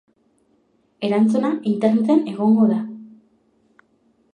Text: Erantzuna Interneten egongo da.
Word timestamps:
Erantzuna 1.09 1.53
Interneten 1.75 2.27
egongo 2.35 2.69
da. 2.75 2.79